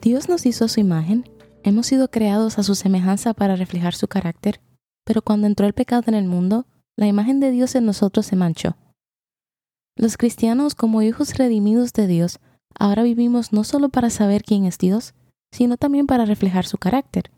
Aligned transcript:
Dios 0.00 0.30
nos 0.30 0.46
hizo 0.46 0.64
a 0.64 0.68
su 0.68 0.80
imagen, 0.80 1.28
hemos 1.62 1.86
sido 1.86 2.10
creados 2.10 2.58
a 2.58 2.62
su 2.62 2.74
semejanza 2.74 3.34
para 3.34 3.54
reflejar 3.54 3.94
su 3.94 4.08
carácter, 4.08 4.60
pero 5.04 5.20
cuando 5.20 5.46
entró 5.46 5.66
el 5.66 5.74
pecado 5.74 6.04
en 6.06 6.14
el 6.14 6.24
mundo, 6.24 6.66
la 6.96 7.06
imagen 7.06 7.38
de 7.38 7.50
Dios 7.50 7.74
en 7.74 7.84
nosotros 7.84 8.24
se 8.24 8.34
manchó. 8.34 8.76
Los 9.96 10.16
cristianos, 10.16 10.74
como 10.74 11.02
hijos 11.02 11.36
redimidos 11.36 11.92
de 11.92 12.06
Dios, 12.06 12.38
ahora 12.78 13.02
vivimos 13.02 13.52
no 13.52 13.62
solo 13.62 13.90
para 13.90 14.08
saber 14.08 14.42
quién 14.42 14.64
es 14.64 14.78
Dios, 14.78 15.12
sino 15.52 15.76
también 15.76 16.06
para 16.06 16.24
reflejar 16.24 16.64
su 16.64 16.78
carácter. 16.78 17.30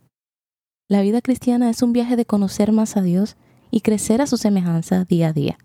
La 0.88 1.00
vida 1.00 1.20
cristiana 1.20 1.68
es 1.68 1.82
un 1.82 1.92
viaje 1.92 2.14
de 2.14 2.26
conocer 2.26 2.70
más 2.70 2.96
a 2.96 3.02
Dios 3.02 3.36
y 3.72 3.80
crecer 3.80 4.20
a 4.20 4.28
su 4.28 4.36
semejanza 4.36 5.04
día 5.04 5.28
a 5.28 5.32
día. 5.32 5.58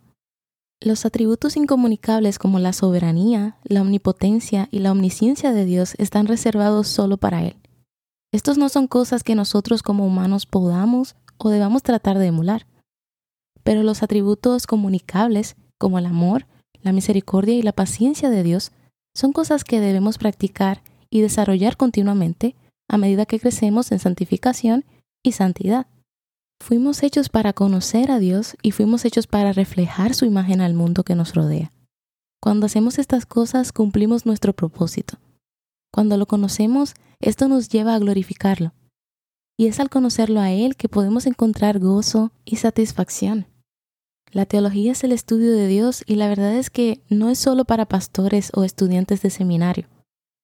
Los 0.79 1.05
atributos 1.05 1.57
incomunicables 1.57 2.37
como 2.37 2.59
la 2.59 2.71
soberanía, 2.71 3.57
la 3.63 3.81
omnipotencia 3.81 4.69
y 4.71 4.79
la 4.79 4.91
omnisciencia 4.91 5.51
de 5.51 5.65
Dios 5.65 5.95
están 5.97 6.27
reservados 6.27 6.87
solo 6.87 7.17
para 7.17 7.43
Él. 7.43 7.55
Estos 8.31 8.59
no 8.59 8.69
son 8.69 8.87
cosas 8.87 9.23
que 9.23 9.33
nosotros 9.33 9.81
como 9.81 10.05
humanos 10.05 10.45
podamos 10.45 11.15
o 11.37 11.49
debamos 11.49 11.81
tratar 11.81 12.19
de 12.19 12.27
emular. 12.27 12.67
Pero 13.63 13.81
los 13.81 14.03
atributos 14.03 14.67
comunicables, 14.67 15.55
como 15.79 15.97
el 15.97 16.05
amor, 16.05 16.45
la 16.83 16.91
misericordia 16.91 17.55
y 17.55 17.63
la 17.63 17.73
paciencia 17.73 18.29
de 18.29 18.43
Dios, 18.43 18.71
son 19.15 19.33
cosas 19.33 19.63
que 19.63 19.79
debemos 19.79 20.19
practicar 20.19 20.83
y 21.09 21.21
desarrollar 21.21 21.75
continuamente 21.75 22.55
a 22.87 22.97
medida 22.97 23.25
que 23.25 23.39
crecemos 23.39 23.91
en 23.91 23.97
santificación 23.97 24.85
y 25.23 25.31
santidad. 25.31 25.87
Fuimos 26.59 27.03
hechos 27.03 27.29
para 27.29 27.53
conocer 27.53 28.11
a 28.11 28.19
Dios 28.19 28.57
y 28.61 28.71
fuimos 28.71 29.05
hechos 29.05 29.27
para 29.27 29.53
reflejar 29.53 30.13
su 30.13 30.25
imagen 30.25 30.61
al 30.61 30.73
mundo 30.73 31.03
que 31.03 31.15
nos 31.15 31.33
rodea. 31.33 31.71
Cuando 32.41 32.65
hacemos 32.65 32.99
estas 32.99 33.25
cosas 33.25 33.71
cumplimos 33.71 34.25
nuestro 34.25 34.53
propósito. 34.53 35.17
Cuando 35.91 36.17
lo 36.17 36.25
conocemos, 36.25 36.93
esto 37.19 37.47
nos 37.47 37.69
lleva 37.69 37.95
a 37.95 37.99
glorificarlo. 37.99 38.73
Y 39.57 39.67
es 39.67 39.79
al 39.79 39.89
conocerlo 39.89 40.39
a 40.39 40.51
Él 40.51 40.75
que 40.75 40.89
podemos 40.89 41.25
encontrar 41.25 41.79
gozo 41.79 42.31
y 42.45 42.57
satisfacción. 42.57 43.47
La 44.31 44.45
teología 44.45 44.91
es 44.91 45.03
el 45.03 45.13
estudio 45.13 45.51
de 45.51 45.67
Dios 45.67 46.03
y 46.05 46.15
la 46.15 46.27
verdad 46.27 46.53
es 46.53 46.69
que 46.69 47.01
no 47.09 47.29
es 47.29 47.39
solo 47.39 47.65
para 47.65 47.85
pastores 47.85 48.51
o 48.53 48.63
estudiantes 48.63 49.21
de 49.21 49.29
seminario. 49.29 49.87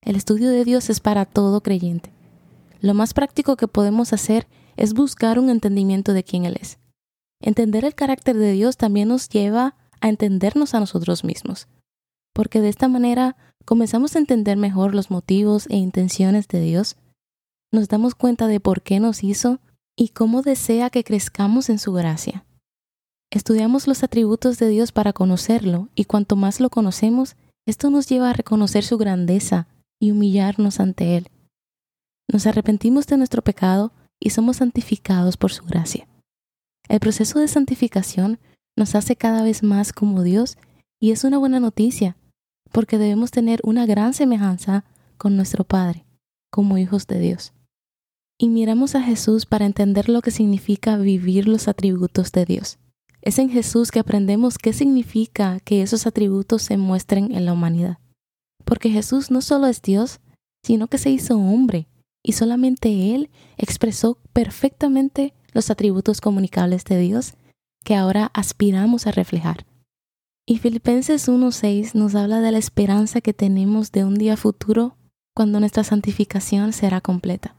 El 0.01 0.15
estudio 0.15 0.49
de 0.49 0.63
Dios 0.65 0.89
es 0.89 0.99
para 0.99 1.25
todo 1.25 1.61
creyente. 1.61 2.11
Lo 2.79 2.93
más 2.93 3.13
práctico 3.13 3.55
que 3.55 3.67
podemos 3.67 4.13
hacer 4.13 4.47
es 4.77 4.93
buscar 4.93 5.39
un 5.39 5.49
entendimiento 5.49 6.13
de 6.13 6.23
quién 6.23 6.45
Él 6.45 6.57
es. 6.59 6.79
Entender 7.41 7.85
el 7.85 7.95
carácter 7.95 8.37
de 8.37 8.51
Dios 8.53 8.77
también 8.77 9.09
nos 9.09 9.29
lleva 9.29 9.75
a 10.01 10.09
entendernos 10.09 10.73
a 10.73 10.79
nosotros 10.79 11.23
mismos, 11.23 11.67
porque 12.33 12.61
de 12.61 12.69
esta 12.69 12.87
manera 12.87 13.35
comenzamos 13.65 14.15
a 14.15 14.19
entender 14.19 14.57
mejor 14.57 14.95
los 14.95 15.11
motivos 15.11 15.67
e 15.69 15.75
intenciones 15.75 16.47
de 16.47 16.61
Dios, 16.61 16.97
nos 17.71 17.87
damos 17.87 18.13
cuenta 18.15 18.47
de 18.47 18.59
por 18.59 18.81
qué 18.81 18.99
nos 18.99 19.23
hizo 19.23 19.59
y 19.97 20.09
cómo 20.09 20.41
desea 20.41 20.89
que 20.89 21.03
crezcamos 21.03 21.69
en 21.69 21.79
su 21.79 21.91
gracia. 21.91 22.45
Estudiamos 23.31 23.87
los 23.87 24.03
atributos 24.03 24.59
de 24.59 24.69
Dios 24.69 24.91
para 24.91 25.11
conocerlo 25.11 25.89
y 25.95 26.05
cuanto 26.05 26.35
más 26.35 26.59
lo 26.59 26.69
conocemos, 26.69 27.35
esto 27.65 27.89
nos 27.89 28.07
lleva 28.07 28.29
a 28.29 28.33
reconocer 28.33 28.83
su 28.83 28.97
grandeza 28.97 29.67
y 29.99 30.11
humillarnos 30.11 30.79
ante 30.79 31.17
Él. 31.17 31.29
Nos 32.31 32.45
arrepentimos 32.45 33.07
de 33.07 33.17
nuestro 33.17 33.41
pecado 33.41 33.91
y 34.23 34.29
somos 34.29 34.57
santificados 34.57 35.35
por 35.35 35.51
su 35.51 35.65
gracia. 35.65 36.07
El 36.87 37.01
proceso 37.01 37.39
de 37.39 37.49
santificación 37.49 38.39
nos 38.77 38.95
hace 38.95 39.17
cada 39.17 39.43
vez 39.43 39.63
más 39.63 39.91
como 39.91 40.23
Dios 40.23 40.57
y 40.97 41.11
es 41.11 41.25
una 41.25 41.37
buena 41.37 41.59
noticia, 41.59 42.15
porque 42.71 42.97
debemos 42.97 43.31
tener 43.31 43.59
una 43.65 43.85
gran 43.85 44.13
semejanza 44.13 44.85
con 45.17 45.35
nuestro 45.35 45.65
Padre, 45.65 46.05
como 46.49 46.77
hijos 46.77 47.05
de 47.05 47.19
Dios. 47.19 47.53
Y 48.39 48.47
miramos 48.47 48.95
a 48.95 49.01
Jesús 49.01 49.45
para 49.45 49.65
entender 49.65 50.07
lo 50.07 50.21
que 50.21 50.31
significa 50.31 50.95
vivir 50.95 51.49
los 51.49 51.67
atributos 51.67 52.31
de 52.31 52.45
Dios. 52.45 52.79
Es 53.21 53.39
en 53.39 53.49
Jesús 53.49 53.91
que 53.91 53.99
aprendemos 53.99 54.57
qué 54.57 54.71
significa 54.71 55.59
que 55.59 55.81
esos 55.81 56.07
atributos 56.07 56.61
se 56.61 56.77
muestren 56.77 57.35
en 57.35 57.45
la 57.45 57.53
humanidad. 57.53 57.97
Porque 58.63 58.89
Jesús 58.89 59.31
no 59.31 59.41
solo 59.41 59.67
es 59.67 59.81
Dios, 59.81 60.21
sino 60.63 60.87
que 60.87 60.97
se 60.97 61.09
hizo 61.09 61.37
hombre 61.37 61.87
y 62.23 62.31
solamente 62.31 63.13
Él 63.13 63.29
expresó 63.57 64.17
perfectamente 64.31 65.33
los 65.51 65.69
atributos 65.69 66.21
comunicables 66.21 66.85
de 66.85 66.97
Dios 66.97 67.33
que 67.83 67.95
ahora 67.95 68.31
aspiramos 68.33 69.05
a 69.05 69.11
reflejar. 69.11 69.65
Y 70.45 70.57
Filipenses 70.57 71.27
1.6 71.29 71.93
nos 71.93 72.15
habla 72.15 72.41
de 72.41 72.51
la 72.51 72.57
esperanza 72.57 73.21
que 73.21 73.33
tenemos 73.33 73.91
de 73.91 74.03
un 74.05 74.15
día 74.15 74.35
futuro 74.37 74.97
cuando 75.35 75.59
nuestra 75.59 75.83
santificación 75.83 76.73
será 76.73 77.01
completa. 77.01 77.55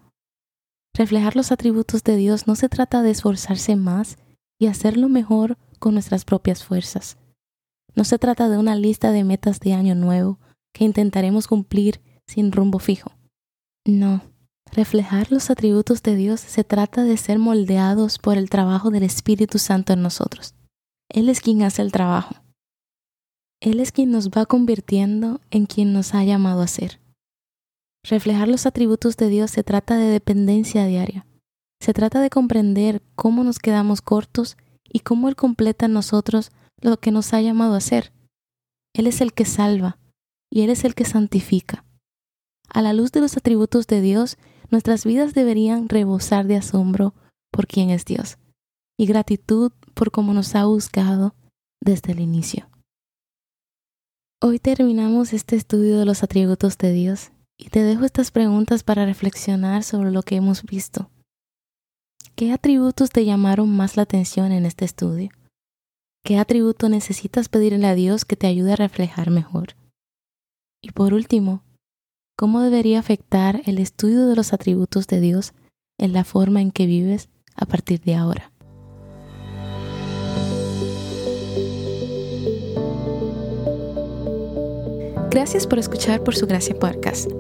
Reflejar 0.94 1.34
los 1.34 1.50
atributos 1.50 2.04
de 2.04 2.16
Dios 2.16 2.46
no 2.46 2.56
se 2.56 2.68
trata 2.68 3.02
de 3.02 3.10
esforzarse 3.10 3.76
más 3.76 4.16
y 4.58 4.66
hacerlo 4.66 5.08
mejor 5.08 5.58
con 5.78 5.94
nuestras 5.94 6.24
propias 6.24 6.62
fuerzas. 6.62 7.18
No 7.94 8.04
se 8.04 8.18
trata 8.18 8.48
de 8.48 8.58
una 8.58 8.76
lista 8.76 9.12
de 9.12 9.24
metas 9.24 9.60
de 9.60 9.72
año 9.72 9.94
nuevo 9.94 10.38
que 10.72 10.84
intentaremos 10.84 11.46
cumplir 11.46 12.00
sin 12.26 12.52
rumbo 12.52 12.78
fijo. 12.78 13.12
No, 13.84 14.22
Reflejar 14.74 15.30
los 15.30 15.50
atributos 15.50 16.02
de 16.02 16.16
Dios 16.16 16.40
se 16.40 16.64
trata 16.64 17.04
de 17.04 17.16
ser 17.16 17.38
moldeados 17.38 18.18
por 18.18 18.36
el 18.36 18.50
trabajo 18.50 18.90
del 18.90 19.04
Espíritu 19.04 19.60
Santo 19.60 19.92
en 19.92 20.02
nosotros. 20.02 20.56
Él 21.08 21.28
es 21.28 21.40
quien 21.40 21.62
hace 21.62 21.80
el 21.80 21.92
trabajo. 21.92 22.34
Él 23.60 23.78
es 23.78 23.92
quien 23.92 24.10
nos 24.10 24.30
va 24.30 24.46
convirtiendo 24.46 25.40
en 25.52 25.66
quien 25.66 25.92
nos 25.92 26.12
ha 26.12 26.24
llamado 26.24 26.60
a 26.60 26.66
ser. 26.66 26.98
Reflejar 28.02 28.48
los 28.48 28.66
atributos 28.66 29.16
de 29.16 29.28
Dios 29.28 29.52
se 29.52 29.62
trata 29.62 29.96
de 29.96 30.06
dependencia 30.06 30.86
diaria. 30.86 31.24
Se 31.80 31.92
trata 31.92 32.20
de 32.20 32.30
comprender 32.30 33.00
cómo 33.14 33.44
nos 33.44 33.60
quedamos 33.60 34.02
cortos 34.02 34.56
y 34.92 35.00
cómo 35.00 35.28
Él 35.28 35.36
completa 35.36 35.86
en 35.86 35.92
nosotros 35.92 36.50
lo 36.80 36.98
que 36.98 37.12
nos 37.12 37.32
ha 37.32 37.40
llamado 37.40 37.76
a 37.76 37.80
ser. 37.80 38.12
Él 38.92 39.06
es 39.06 39.20
el 39.20 39.34
que 39.34 39.44
salva 39.44 39.98
y 40.50 40.62
Él 40.62 40.70
es 40.70 40.84
el 40.84 40.96
que 40.96 41.04
santifica. 41.04 41.84
A 42.68 42.82
la 42.82 42.92
luz 42.92 43.12
de 43.12 43.20
los 43.20 43.36
atributos 43.36 43.86
de 43.86 44.00
Dios, 44.00 44.36
nuestras 44.70 45.04
vidas 45.04 45.34
deberían 45.34 45.88
rebosar 45.88 46.46
de 46.46 46.56
asombro 46.56 47.14
por 47.50 47.66
quién 47.66 47.90
es 47.90 48.04
Dios 48.04 48.38
y 48.98 49.06
gratitud 49.06 49.72
por 49.94 50.10
cómo 50.10 50.34
nos 50.34 50.54
ha 50.54 50.64
buscado 50.64 51.34
desde 51.80 52.12
el 52.12 52.20
inicio. 52.20 52.68
Hoy 54.42 54.58
terminamos 54.58 55.32
este 55.32 55.56
estudio 55.56 55.98
de 55.98 56.04
los 56.04 56.22
atributos 56.22 56.76
de 56.78 56.92
Dios 56.92 57.30
y 57.58 57.70
te 57.70 57.82
dejo 57.82 58.04
estas 58.04 58.30
preguntas 58.30 58.82
para 58.82 59.06
reflexionar 59.06 59.84
sobre 59.84 60.10
lo 60.10 60.22
que 60.22 60.36
hemos 60.36 60.64
visto. 60.64 61.10
¿Qué 62.36 62.52
atributos 62.52 63.10
te 63.10 63.24
llamaron 63.24 63.74
más 63.74 63.96
la 63.96 64.02
atención 64.02 64.52
en 64.52 64.66
este 64.66 64.84
estudio? 64.84 65.30
¿Qué 66.24 66.38
atributo 66.38 66.88
necesitas 66.88 67.48
pedirle 67.48 67.86
a 67.86 67.94
Dios 67.94 68.24
que 68.24 68.36
te 68.36 68.46
ayude 68.46 68.72
a 68.72 68.76
reflejar 68.76 69.30
mejor? 69.30 69.76
Y 70.82 70.90
por 70.90 71.14
último, 71.14 71.62
¿Cómo 72.36 72.62
debería 72.62 72.98
afectar 72.98 73.62
el 73.64 73.78
estudio 73.78 74.26
de 74.26 74.34
los 74.34 74.52
atributos 74.52 75.06
de 75.06 75.20
Dios 75.20 75.52
en 75.98 76.12
la 76.12 76.24
forma 76.24 76.60
en 76.60 76.72
que 76.72 76.86
vives 76.86 77.28
a 77.54 77.64
partir 77.64 78.00
de 78.00 78.16
ahora? 78.16 78.50
Gracias 85.30 85.68
por 85.68 85.78
escuchar 85.78 86.24
Por 86.24 86.34
Su 86.34 86.48
Gracia 86.48 86.76
Podcast. 86.76 87.30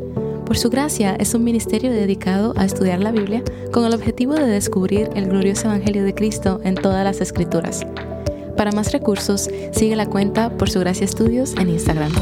Por 0.46 0.56
Su 0.56 0.70
Gracia 0.70 1.16
es 1.16 1.34
un 1.34 1.42
ministerio 1.42 1.90
dedicado 1.90 2.54
a 2.56 2.64
estudiar 2.64 3.00
la 3.00 3.10
Biblia 3.10 3.42
con 3.72 3.84
el 3.84 3.94
objetivo 3.94 4.34
de 4.34 4.46
descubrir 4.46 5.10
el 5.16 5.26
glorioso 5.26 5.66
Evangelio 5.66 6.04
de 6.04 6.14
Cristo 6.14 6.60
en 6.62 6.76
todas 6.76 7.02
las 7.02 7.20
Escrituras. 7.20 7.84
Para 8.56 8.70
más 8.70 8.92
recursos, 8.92 9.50
sigue 9.72 9.96
la 9.96 10.06
cuenta 10.06 10.56
Por 10.56 10.70
Su 10.70 10.78
Gracia 10.78 11.04
Estudios 11.04 11.54
en 11.56 11.70
Instagram. 11.70 12.12